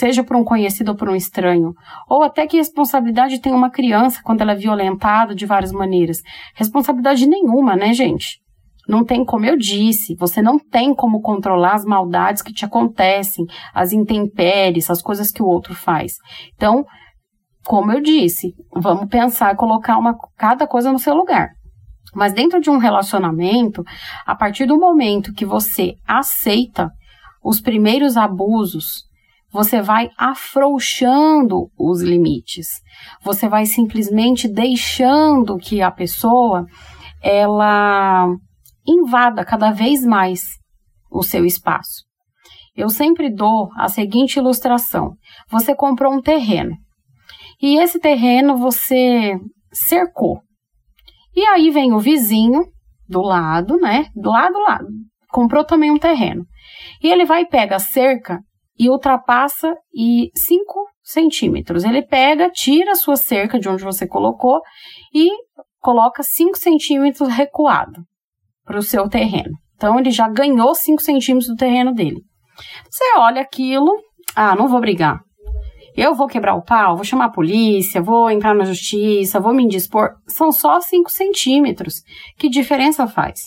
Seja 0.00 0.24
por 0.24 0.34
um 0.34 0.42
conhecido 0.42 0.92
ou 0.92 0.96
por 0.96 1.10
um 1.10 1.14
estranho, 1.14 1.74
ou 2.08 2.22
até 2.22 2.46
que 2.46 2.56
responsabilidade 2.56 3.38
tem 3.38 3.52
uma 3.52 3.70
criança 3.70 4.22
quando 4.24 4.40
ela 4.40 4.52
é 4.52 4.56
violentada 4.56 5.34
de 5.34 5.44
várias 5.44 5.72
maneiras. 5.72 6.22
Responsabilidade 6.54 7.26
nenhuma, 7.26 7.76
né, 7.76 7.92
gente? 7.92 8.40
Não 8.88 9.04
tem 9.04 9.22
como 9.26 9.44
eu 9.44 9.58
disse, 9.58 10.16
você 10.16 10.40
não 10.40 10.58
tem 10.58 10.94
como 10.94 11.20
controlar 11.20 11.74
as 11.74 11.84
maldades 11.84 12.40
que 12.40 12.52
te 12.52 12.64
acontecem, 12.64 13.44
as 13.74 13.92
intempéries, 13.92 14.88
as 14.88 15.02
coisas 15.02 15.30
que 15.30 15.42
o 15.42 15.46
outro 15.46 15.74
faz. 15.74 16.14
Então, 16.54 16.86
como 17.66 17.92
eu 17.92 18.00
disse, 18.00 18.54
vamos 18.74 19.06
pensar, 19.06 19.54
colocar 19.54 19.98
uma, 19.98 20.16
cada 20.36 20.66
coisa 20.66 20.90
no 20.90 20.98
seu 20.98 21.14
lugar. 21.14 21.50
Mas 22.14 22.32
dentro 22.32 22.58
de 22.58 22.70
um 22.70 22.78
relacionamento, 22.78 23.84
a 24.26 24.34
partir 24.34 24.64
do 24.64 24.78
momento 24.78 25.34
que 25.34 25.44
você 25.44 25.92
aceita 26.08 26.90
os 27.44 27.60
primeiros 27.60 28.16
abusos, 28.16 29.09
você 29.52 29.82
vai 29.82 30.10
afrouxando 30.16 31.70
os 31.78 32.02
limites. 32.02 32.66
Você 33.22 33.48
vai 33.48 33.66
simplesmente 33.66 34.48
deixando 34.48 35.56
que 35.56 35.82
a 35.82 35.90
pessoa 35.90 36.64
ela 37.22 38.28
invada 38.86 39.44
cada 39.44 39.70
vez 39.70 40.04
mais 40.04 40.42
o 41.10 41.22
seu 41.22 41.44
espaço. 41.44 42.04
Eu 42.74 42.88
sempre 42.88 43.28
dou 43.32 43.68
a 43.76 43.88
seguinte 43.88 44.38
ilustração: 44.38 45.14
você 45.50 45.74
comprou 45.74 46.12
um 46.12 46.22
terreno 46.22 46.76
e 47.60 47.76
esse 47.76 47.98
terreno 47.98 48.56
você 48.56 49.36
cercou. 49.72 50.40
E 51.34 51.44
aí 51.46 51.70
vem 51.70 51.92
o 51.92 51.98
vizinho 51.98 52.64
do 53.08 53.20
lado, 53.20 53.76
né? 53.76 54.06
Do 54.14 54.30
lado, 54.30 54.52
do 54.52 54.60
lado. 54.60 54.86
Comprou 55.28 55.64
também 55.64 55.90
um 55.90 55.98
terreno. 55.98 56.44
E 57.02 57.08
ele 57.08 57.24
vai 57.24 57.44
pega 57.44 57.76
a 57.76 57.80
cerca 57.80 58.40
e 58.80 58.88
ultrapassa 58.88 59.76
e 59.94 60.30
5 60.34 60.86
centímetros. 61.02 61.84
Ele 61.84 62.00
pega, 62.00 62.50
tira 62.50 62.92
a 62.92 62.96
sua 62.96 63.14
cerca 63.14 63.58
de 63.58 63.68
onde 63.68 63.84
você 63.84 64.06
colocou 64.06 64.62
e 65.14 65.28
coloca 65.78 66.22
5 66.22 66.56
centímetros 66.56 67.28
recuado 67.28 68.00
para 68.64 68.78
o 68.78 68.82
seu 68.82 69.06
terreno. 69.06 69.50
Então 69.74 69.98
ele 69.98 70.10
já 70.10 70.26
ganhou 70.28 70.74
5 70.74 71.02
centímetros 71.02 71.50
do 71.50 71.56
terreno 71.56 71.92
dele. 71.92 72.22
Você 72.90 73.04
olha 73.18 73.42
aquilo, 73.42 73.92
ah, 74.34 74.56
não 74.56 74.66
vou 74.66 74.80
brigar. 74.80 75.20
Eu 75.94 76.14
vou 76.14 76.26
quebrar 76.26 76.54
o 76.54 76.64
pau, 76.64 76.96
vou 76.96 77.04
chamar 77.04 77.26
a 77.26 77.32
polícia, 77.32 78.00
vou 78.00 78.30
entrar 78.30 78.54
na 78.54 78.64
justiça, 78.64 79.40
vou 79.40 79.52
me 79.52 79.64
indispor. 79.64 80.08
São 80.26 80.50
só 80.50 80.80
5 80.80 81.10
centímetros. 81.10 81.96
Que 82.38 82.48
diferença 82.48 83.06
faz? 83.06 83.40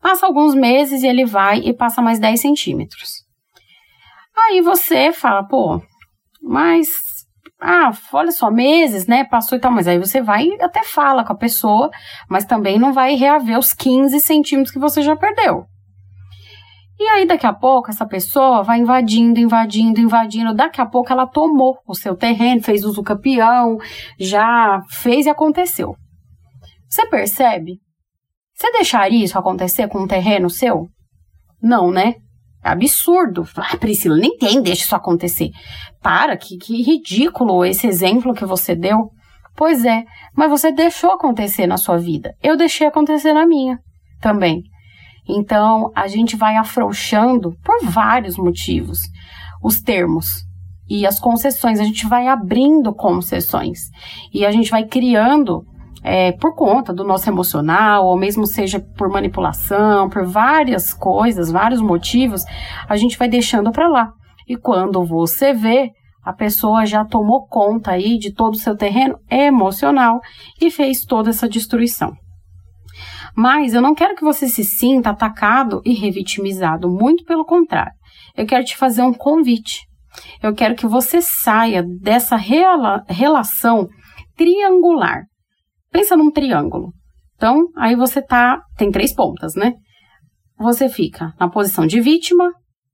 Passa 0.00 0.24
alguns 0.24 0.54
meses 0.54 1.02
e 1.02 1.06
ele 1.06 1.26
vai 1.26 1.58
e 1.58 1.74
passa 1.74 2.00
mais 2.00 2.18
10 2.18 2.40
centímetros. 2.40 3.23
Aí 4.46 4.60
você 4.60 5.12
fala, 5.12 5.42
pô, 5.44 5.80
mas 6.42 6.88
ah, 7.60 7.90
olha 8.12 8.30
só, 8.30 8.50
meses, 8.50 9.06
né? 9.06 9.24
Passou 9.24 9.56
e 9.56 9.60
tal, 9.60 9.72
mas 9.72 9.88
aí 9.88 9.98
você 9.98 10.20
vai 10.20 10.50
até 10.60 10.84
fala 10.84 11.24
com 11.24 11.32
a 11.32 11.36
pessoa, 11.36 11.90
mas 12.28 12.44
também 12.44 12.78
não 12.78 12.92
vai 12.92 13.14
reaver 13.14 13.58
os 13.58 13.72
15 13.72 14.20
centímetros 14.20 14.72
que 14.72 14.78
você 14.78 15.00
já 15.00 15.16
perdeu. 15.16 15.64
E 16.98 17.08
aí, 17.08 17.26
daqui 17.26 17.46
a 17.46 17.52
pouco, 17.52 17.90
essa 17.90 18.06
pessoa 18.06 18.62
vai 18.62 18.78
invadindo, 18.78 19.40
invadindo, 19.40 20.00
invadindo. 20.00 20.54
Daqui 20.54 20.80
a 20.80 20.86
pouco, 20.86 21.10
ela 21.10 21.26
tomou 21.26 21.78
o 21.88 21.94
seu 21.94 22.14
terreno, 22.14 22.62
fez 22.62 22.84
uso 22.84 23.02
campeão, 23.02 23.78
já 24.18 24.80
fez 24.90 25.26
e 25.26 25.30
aconteceu. 25.30 25.96
Você 26.88 27.06
percebe? 27.06 27.80
Você 28.54 28.70
deixaria 28.72 29.24
isso 29.24 29.38
acontecer 29.38 29.88
com 29.88 30.02
um 30.02 30.06
terreno 30.06 30.48
seu? 30.48 30.86
Não, 31.60 31.90
né? 31.90 32.14
Absurdo. 32.64 33.46
Ah, 33.56 33.76
Priscila, 33.76 34.16
nem 34.16 34.36
tem, 34.36 34.62
deixa 34.62 34.84
isso 34.84 34.96
acontecer. 34.96 35.50
Para, 36.02 36.36
que, 36.36 36.56
que 36.56 36.82
ridículo 36.82 37.64
esse 37.64 37.86
exemplo 37.86 38.34
que 38.34 38.44
você 38.44 38.74
deu. 38.74 39.10
Pois 39.56 39.84
é, 39.84 40.02
mas 40.36 40.50
você 40.50 40.72
deixou 40.72 41.12
acontecer 41.12 41.66
na 41.66 41.76
sua 41.76 41.96
vida. 41.96 42.34
Eu 42.42 42.56
deixei 42.56 42.86
acontecer 42.86 43.32
na 43.32 43.46
minha 43.46 43.78
também. 44.20 44.62
Então, 45.28 45.90
a 45.94 46.08
gente 46.08 46.36
vai 46.36 46.56
afrouxando 46.56 47.52
por 47.62 47.84
vários 47.84 48.36
motivos 48.36 48.98
os 49.62 49.80
termos 49.80 50.44
e 50.88 51.06
as 51.06 51.20
concessões. 51.20 51.78
A 51.78 51.84
gente 51.84 52.06
vai 52.06 52.26
abrindo 52.26 52.94
concessões 52.94 53.78
e 54.32 54.44
a 54.44 54.50
gente 54.50 54.70
vai 54.70 54.84
criando 54.84 55.64
é, 56.04 56.32
por 56.32 56.54
conta 56.54 56.92
do 56.92 57.02
nosso 57.02 57.30
emocional, 57.30 58.04
ou 58.04 58.18
mesmo 58.18 58.46
seja 58.46 58.78
por 58.78 59.08
manipulação, 59.08 60.10
por 60.10 60.26
várias 60.26 60.92
coisas, 60.92 61.50
vários 61.50 61.80
motivos, 61.80 62.44
a 62.86 62.94
gente 62.94 63.16
vai 63.16 63.26
deixando 63.26 63.72
para 63.72 63.88
lá. 63.88 64.12
E 64.46 64.54
quando 64.54 65.02
você 65.02 65.54
vê, 65.54 65.92
a 66.22 66.30
pessoa 66.30 66.84
já 66.84 67.06
tomou 67.06 67.46
conta 67.46 67.92
aí 67.92 68.18
de 68.18 68.34
todo 68.34 68.52
o 68.52 68.58
seu 68.58 68.76
terreno 68.76 69.18
emocional 69.30 70.20
e 70.60 70.70
fez 70.70 71.06
toda 71.06 71.30
essa 71.30 71.48
destruição. 71.48 72.12
Mas 73.34 73.72
eu 73.72 73.80
não 73.80 73.94
quero 73.94 74.14
que 74.14 74.22
você 74.22 74.46
se 74.46 74.62
sinta 74.62 75.10
atacado 75.10 75.80
e 75.86 75.94
revitimizado, 75.94 76.88
muito 76.88 77.24
pelo 77.24 77.46
contrário. 77.46 77.92
Eu 78.36 78.46
quero 78.46 78.64
te 78.64 78.76
fazer 78.76 79.02
um 79.02 79.14
convite. 79.14 79.86
Eu 80.42 80.54
quero 80.54 80.74
que 80.74 80.86
você 80.86 81.22
saia 81.22 81.82
dessa 81.82 82.36
rela 82.36 83.02
relação 83.08 83.88
triangular 84.36 85.24
Pensa 85.94 86.16
num 86.16 86.32
triângulo. 86.32 86.92
Então, 87.36 87.68
aí 87.76 87.94
você 87.94 88.20
tá, 88.20 88.60
tem 88.76 88.90
três 88.90 89.14
pontas, 89.14 89.54
né? 89.54 89.74
Você 90.58 90.88
fica 90.88 91.32
na 91.38 91.48
posição 91.48 91.86
de 91.86 92.00
vítima, 92.00 92.50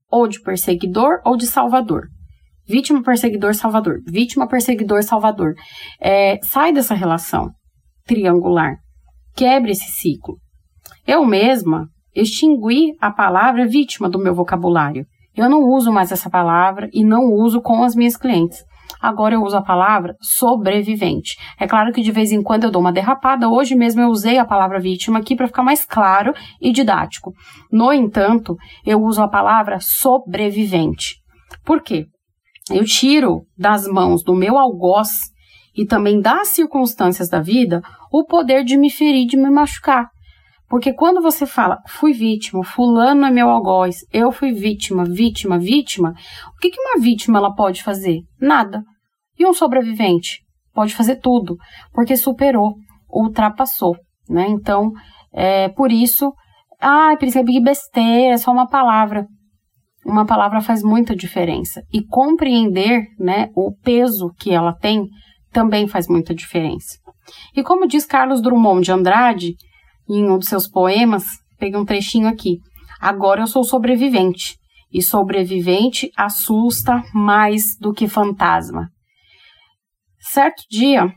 ou 0.07 0.27
de 0.27 0.39
perseguidor, 0.39 1.19
ou 1.25 1.35
de 1.35 1.47
salvador. 1.47 2.03
Vítima, 2.63 3.01
perseguidor, 3.01 3.55
salvador. 3.55 4.01
Vítima, 4.05 4.47
perseguidor, 4.47 5.01
salvador. 5.01 5.55
É, 5.99 6.37
sai 6.43 6.71
dessa 6.71 6.93
relação 6.93 7.49
triangular. 8.05 8.75
Quebre 9.35 9.71
esse 9.71 9.91
ciclo. 9.93 10.37
Eu 11.07 11.25
mesma 11.25 11.87
extingui 12.13 12.93
a 13.01 13.09
palavra 13.09 13.67
vítima 13.67 14.07
do 14.07 14.19
meu 14.19 14.35
vocabulário. 14.35 15.07
Eu 15.35 15.49
não 15.49 15.63
uso 15.63 15.91
mais 15.91 16.11
essa 16.11 16.29
palavra 16.29 16.87
e 16.93 17.03
não 17.03 17.23
uso 17.33 17.61
com 17.61 17.83
as 17.83 17.95
minhas 17.95 18.15
clientes. 18.15 18.63
Agora 18.99 19.35
eu 19.35 19.43
uso 19.43 19.57
a 19.57 19.63
palavra 19.63 20.15
sobrevivente. 20.21 21.35
É 21.59 21.67
claro 21.67 21.91
que 21.91 22.01
de 22.01 22.11
vez 22.11 22.31
em 22.31 22.41
quando 22.41 22.65
eu 22.65 22.71
dou 22.71 22.81
uma 22.81 22.91
derrapada. 22.91 23.49
Hoje 23.49 23.75
mesmo 23.75 24.01
eu 24.01 24.09
usei 24.09 24.37
a 24.37 24.45
palavra 24.45 24.79
vítima 24.79 25.19
aqui 25.19 25.35
para 25.35 25.47
ficar 25.47 25.63
mais 25.63 25.85
claro 25.85 26.33
e 26.61 26.71
didático. 26.71 27.33
No 27.71 27.91
entanto, 27.93 28.55
eu 28.85 29.01
uso 29.01 29.21
a 29.21 29.29
palavra 29.29 29.79
sobrevivente. 29.79 31.15
Por 31.63 31.81
quê? 31.81 32.07
Eu 32.69 32.85
tiro 32.85 33.41
das 33.57 33.87
mãos 33.87 34.23
do 34.23 34.35
meu 34.35 34.57
algoz 34.57 35.31
e 35.75 35.85
também 35.85 36.19
das 36.19 36.49
circunstâncias 36.49 37.29
da 37.29 37.39
vida 37.39 37.81
o 38.11 38.25
poder 38.25 38.63
de 38.63 38.77
me 38.77 38.89
ferir, 38.89 39.25
de 39.25 39.37
me 39.37 39.49
machucar. 39.49 40.09
Porque 40.71 40.93
quando 40.93 41.21
você 41.21 41.45
fala, 41.45 41.81
fui 41.85 42.13
vítima, 42.13 42.63
fulano 42.63 43.25
é 43.25 43.29
meu 43.29 43.49
algoz, 43.49 44.05
eu 44.09 44.31
fui 44.31 44.53
vítima, 44.53 45.03
vítima, 45.03 45.59
vítima, 45.59 46.13
o 46.55 46.57
que, 46.61 46.71
uma 46.79 47.03
vítima 47.03 47.39
ela 47.39 47.53
pode 47.53 47.83
fazer? 47.83 48.21
Nada. 48.39 48.81
E 49.37 49.45
um 49.45 49.53
sobrevivente? 49.53 50.39
Pode 50.73 50.95
fazer 50.95 51.17
tudo, 51.17 51.57
porque 51.91 52.15
superou, 52.15 52.75
ultrapassou, 53.09 53.97
né? 54.29 54.47
Então, 54.47 54.93
é 55.33 55.67
por 55.67 55.91
isso, 55.91 56.33
ah, 56.79 57.17
Priscila, 57.19 57.43
que 57.43 57.59
besteira, 57.59 58.35
é 58.35 58.37
só 58.37 58.49
uma 58.49 58.65
palavra. 58.65 59.27
Uma 60.05 60.25
palavra 60.25 60.61
faz 60.61 60.81
muita 60.81 61.13
diferença. 61.13 61.81
E 61.91 62.01
compreender, 62.01 63.07
né, 63.19 63.49
o 63.57 63.73
peso 63.83 64.31
que 64.39 64.53
ela 64.53 64.73
tem 64.73 65.05
também 65.51 65.85
faz 65.85 66.07
muita 66.07 66.33
diferença. 66.33 66.97
E 67.53 67.61
como 67.61 67.85
diz 67.85 68.05
Carlos 68.05 68.41
Drummond 68.41 68.85
de 68.85 68.91
Andrade, 68.93 69.53
em 70.19 70.29
um 70.29 70.37
dos 70.37 70.47
seus 70.47 70.67
poemas, 70.67 71.25
peguei 71.57 71.79
um 71.79 71.85
trechinho 71.85 72.27
aqui. 72.27 72.57
Agora 72.99 73.41
eu 73.41 73.47
sou 73.47 73.63
sobrevivente, 73.63 74.55
e 74.91 75.01
sobrevivente 75.01 76.11
assusta 76.17 77.01
mais 77.13 77.77
do 77.79 77.93
que 77.93 78.07
fantasma. 78.07 78.89
Certo 80.19 80.63
dia, 80.69 81.11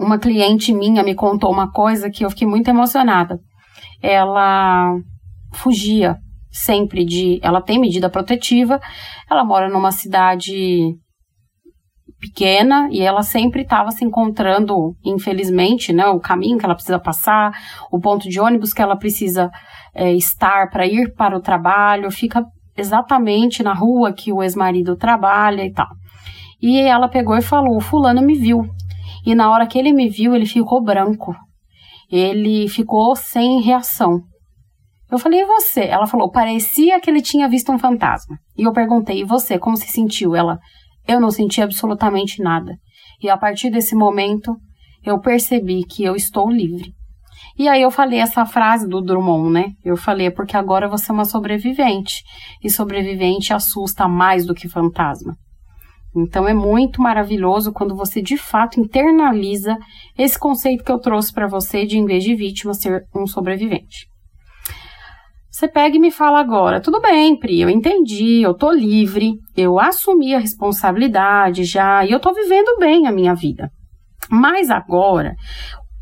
uma 0.00 0.18
cliente 0.18 0.72
minha 0.72 1.02
me 1.02 1.14
contou 1.14 1.52
uma 1.52 1.70
coisa 1.70 2.10
que 2.10 2.24
eu 2.24 2.30
fiquei 2.30 2.46
muito 2.46 2.68
emocionada. 2.68 3.38
Ela 4.02 4.94
fugia 5.52 6.16
sempre 6.50 7.04
de. 7.04 7.38
Ela 7.42 7.60
tem 7.60 7.78
medida 7.78 8.10
protetiva, 8.10 8.80
ela 9.30 9.44
mora 9.44 9.68
numa 9.68 9.92
cidade 9.92 10.94
pequena 12.18 12.88
e 12.90 13.02
ela 13.02 13.22
sempre 13.22 13.62
estava 13.62 13.90
se 13.90 14.04
encontrando, 14.04 14.94
infelizmente, 15.04 15.92
né, 15.92 16.06
o 16.06 16.20
caminho 16.20 16.58
que 16.58 16.64
ela 16.64 16.74
precisa 16.74 16.98
passar, 16.98 17.52
o 17.90 18.00
ponto 18.00 18.28
de 18.28 18.40
ônibus 18.40 18.72
que 18.72 18.82
ela 18.82 18.96
precisa 18.96 19.50
é, 19.94 20.12
estar 20.12 20.70
para 20.70 20.86
ir 20.86 21.14
para 21.14 21.36
o 21.36 21.40
trabalho, 21.40 22.10
fica 22.10 22.44
exatamente 22.76 23.62
na 23.62 23.72
rua 23.72 24.12
que 24.12 24.32
o 24.32 24.42
ex-marido 24.42 24.96
trabalha 24.96 25.64
e 25.64 25.72
tal. 25.72 25.88
E 26.60 26.78
ela 26.78 27.08
pegou 27.08 27.36
e 27.36 27.42
falou: 27.42 27.80
Fulano 27.80 28.22
me 28.22 28.34
viu. 28.34 28.66
E 29.24 29.34
na 29.34 29.50
hora 29.50 29.66
que 29.66 29.78
ele 29.78 29.92
me 29.92 30.08
viu, 30.08 30.34
ele 30.34 30.46
ficou 30.46 30.82
branco. 30.82 31.34
Ele 32.10 32.68
ficou 32.68 33.16
sem 33.16 33.60
reação. 33.60 34.20
Eu 35.10 35.18
falei, 35.18 35.40
e 35.40 35.46
você? 35.46 35.84
Ela 35.84 36.06
falou, 36.06 36.30
parecia 36.30 37.00
que 37.00 37.08
ele 37.08 37.20
tinha 37.20 37.48
visto 37.48 37.70
um 37.70 37.78
fantasma. 37.78 38.36
E 38.56 38.64
eu 38.64 38.72
perguntei, 38.72 39.20
e 39.20 39.24
você, 39.24 39.58
como 39.58 39.76
se 39.76 39.88
sentiu? 39.88 40.34
Ela, 40.34 40.58
eu 41.06 41.20
não 41.20 41.30
senti 41.30 41.60
absolutamente 41.60 42.42
nada. 42.42 42.76
E 43.22 43.28
a 43.28 43.36
partir 43.36 43.70
desse 43.70 43.94
momento, 43.94 44.56
eu 45.04 45.20
percebi 45.20 45.84
que 45.84 46.04
eu 46.04 46.14
estou 46.14 46.50
livre. 46.50 46.92
E 47.58 47.68
aí 47.68 47.80
eu 47.80 47.90
falei 47.90 48.18
essa 48.18 48.44
frase 48.44 48.86
do 48.86 49.00
Drummond, 49.00 49.50
né? 49.50 49.64
Eu 49.84 49.96
falei, 49.96 50.30
porque 50.30 50.56
agora 50.56 50.88
você 50.88 51.10
é 51.10 51.14
uma 51.14 51.24
sobrevivente. 51.24 52.22
E 52.62 52.68
sobrevivente 52.68 53.52
assusta 53.52 54.06
mais 54.06 54.44
do 54.44 54.54
que 54.54 54.68
fantasma. 54.68 55.34
Então 56.14 56.48
é 56.48 56.54
muito 56.54 57.00
maravilhoso 57.00 57.72
quando 57.72 57.94
você 57.94 58.22
de 58.22 58.36
fato 58.36 58.80
internaliza 58.80 59.76
esse 60.18 60.38
conceito 60.38 60.82
que 60.82 60.90
eu 60.90 60.98
trouxe 60.98 61.32
para 61.32 61.46
você 61.46 61.84
de 61.84 61.98
em 61.98 62.06
vez 62.06 62.24
de 62.24 62.34
vítima 62.34 62.72
ser 62.74 63.04
um 63.14 63.26
sobrevivente. 63.26 64.06
Você 65.56 65.68
pega 65.68 65.96
e 65.96 65.98
me 65.98 66.10
fala 66.10 66.38
agora, 66.38 66.82
tudo 66.82 67.00
bem, 67.00 67.34
Pri, 67.34 67.62
eu 67.62 67.70
entendi, 67.70 68.42
eu 68.42 68.52
tô 68.52 68.70
livre, 68.70 69.38
eu 69.56 69.80
assumi 69.80 70.34
a 70.34 70.38
responsabilidade 70.38 71.64
já 71.64 72.04
e 72.04 72.10
eu 72.10 72.20
tô 72.20 72.34
vivendo 72.34 72.76
bem 72.78 73.06
a 73.06 73.10
minha 73.10 73.34
vida. 73.34 73.70
Mas 74.30 74.68
agora, 74.68 75.34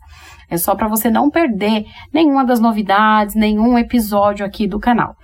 É 0.50 0.56
só 0.56 0.74
para 0.74 0.88
você 0.88 1.10
não 1.10 1.30
perder 1.30 1.84
nenhuma 2.12 2.44
das 2.44 2.60
novidades, 2.60 3.34
nenhum 3.34 3.78
episódio 3.78 4.46
aqui 4.46 4.66
do 4.66 4.78
canal. 4.78 5.16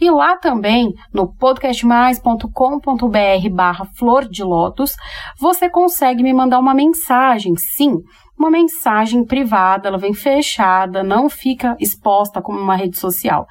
E 0.00 0.10
lá 0.10 0.38
também, 0.38 0.94
no 1.12 1.30
podcastmais.com.br 1.34 3.50
barra 3.52 3.84
flor 3.84 4.26
de 4.26 4.42
lótus, 4.42 4.96
você 5.38 5.68
consegue 5.68 6.22
me 6.22 6.32
mandar 6.32 6.58
uma 6.58 6.72
mensagem, 6.72 7.54
sim, 7.56 7.98
uma 8.40 8.50
mensagem 8.50 9.22
privada, 9.22 9.86
ela 9.86 9.98
vem 9.98 10.14
fechada, 10.14 11.02
não 11.02 11.28
fica 11.28 11.76
exposta 11.78 12.40
como 12.40 12.58
uma 12.58 12.74
rede 12.74 12.98
social. 12.98 13.46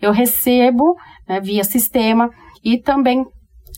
Eu 0.00 0.10
recebo 0.10 0.96
né, 1.28 1.38
via 1.38 1.62
sistema 1.62 2.30
e 2.64 2.80
também 2.80 3.26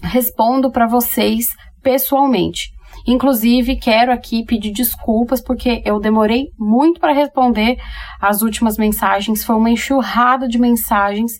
respondo 0.01 0.71
para 0.71 0.87
vocês 0.87 1.57
pessoalmente. 1.83 2.71
Inclusive, 3.07 3.77
quero 3.77 4.11
aqui 4.11 4.45
pedir 4.45 4.73
desculpas 4.73 5.43
porque 5.43 5.83
eu 5.85 6.01
demorei 6.01 6.47
muito 6.59 6.99
para 6.99 7.12
responder 7.12 7.77
as 8.21 8.40
últimas 8.40 8.79
mensagens. 8.79 9.45
Foi 9.45 9.57
uma 9.57 9.71
enxurrada 9.71 10.49
de 10.49 10.59
mensagens 10.59 11.33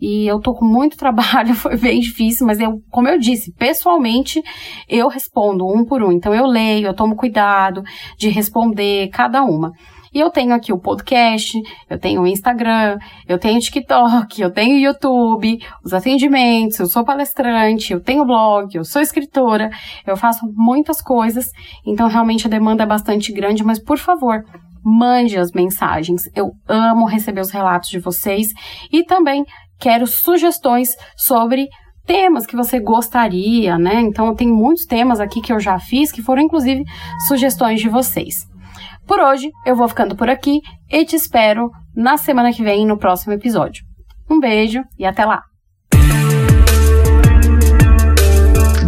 e 0.00 0.26
eu 0.26 0.40
tô 0.40 0.54
com 0.54 0.64
muito 0.64 0.96
trabalho, 0.98 1.54
foi 1.54 1.76
bem 1.76 2.00
difícil, 2.00 2.46
mas 2.46 2.58
eu, 2.58 2.80
como 2.90 3.08
eu 3.08 3.18
disse, 3.18 3.52
pessoalmente 3.52 4.42
eu 4.88 5.08
respondo 5.08 5.66
um 5.66 5.84
por 5.84 6.02
um. 6.02 6.10
Então 6.10 6.34
eu 6.34 6.46
leio, 6.46 6.88
eu 6.88 6.94
tomo 6.94 7.14
cuidado 7.14 7.82
de 8.18 8.28
responder 8.28 9.08
cada 9.08 9.44
uma. 9.44 9.72
E 10.14 10.20
eu 10.20 10.30
tenho 10.30 10.54
aqui 10.54 10.72
o 10.72 10.78
podcast, 10.78 11.60
eu 11.90 11.98
tenho 11.98 12.22
o 12.22 12.26
Instagram, 12.26 12.98
eu 13.28 13.36
tenho 13.36 13.56
o 13.56 13.60
TikTok, 13.60 14.40
eu 14.40 14.50
tenho 14.50 14.76
o 14.76 14.78
YouTube, 14.78 15.58
os 15.84 15.92
atendimentos, 15.92 16.78
eu 16.78 16.86
sou 16.86 17.04
palestrante, 17.04 17.92
eu 17.92 18.00
tenho 18.00 18.24
blog, 18.24 18.72
eu 18.76 18.84
sou 18.84 19.02
escritora, 19.02 19.70
eu 20.06 20.16
faço 20.16 20.46
muitas 20.54 21.02
coisas, 21.02 21.50
então 21.84 22.06
realmente 22.06 22.46
a 22.46 22.50
demanda 22.50 22.84
é 22.84 22.86
bastante 22.86 23.32
grande, 23.32 23.64
mas 23.64 23.82
por 23.82 23.98
favor, 23.98 24.44
mande 24.84 25.36
as 25.36 25.50
mensagens. 25.50 26.30
Eu 26.34 26.52
amo 26.68 27.06
receber 27.06 27.40
os 27.40 27.50
relatos 27.50 27.88
de 27.88 27.98
vocês 27.98 28.48
e 28.92 29.02
também 29.02 29.44
quero 29.80 30.06
sugestões 30.06 30.94
sobre 31.16 31.68
temas 32.06 32.46
que 32.46 32.54
você 32.54 32.78
gostaria, 32.78 33.78
né? 33.78 34.00
Então, 34.00 34.34
tem 34.34 34.48
muitos 34.48 34.84
temas 34.84 35.20
aqui 35.20 35.40
que 35.40 35.52
eu 35.52 35.58
já 35.58 35.78
fiz 35.78 36.12
que 36.12 36.22
foram 36.22 36.42
inclusive 36.42 36.84
sugestões 37.26 37.80
de 37.80 37.88
vocês. 37.88 38.46
Por 39.06 39.20
hoje, 39.20 39.50
eu 39.66 39.76
vou 39.76 39.88
ficando 39.88 40.16
por 40.16 40.28
aqui 40.28 40.60
e 40.90 41.04
te 41.04 41.16
espero 41.16 41.70
na 41.94 42.16
semana 42.16 42.52
que 42.52 42.62
vem 42.62 42.86
no 42.86 42.98
próximo 42.98 43.32
episódio. 43.32 43.84
Um 44.30 44.40
beijo 44.40 44.82
e 44.98 45.04
até 45.04 45.24
lá! 45.24 45.42